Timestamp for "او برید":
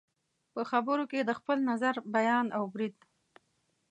2.57-2.95